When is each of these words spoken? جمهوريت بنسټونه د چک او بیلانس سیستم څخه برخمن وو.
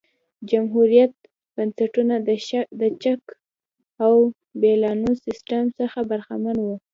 جمهوريت 0.49 1.13
بنسټونه 1.55 2.15
د 2.81 2.83
چک 3.03 3.21
او 4.05 4.13
بیلانس 4.61 5.17
سیستم 5.25 5.63
څخه 5.79 5.99
برخمن 6.09 6.57
وو. 6.65 6.75